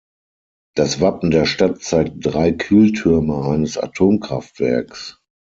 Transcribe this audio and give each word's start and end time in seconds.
Das 0.73 0.99
Wappen 0.99 1.29
der 1.29 1.45
Stadt 1.45 1.83
zeigt 1.83 2.13
drei 2.21 2.53
Kühltürme 2.53 3.43
eines 3.45 3.77
Atomkraftwerks. 3.77 5.21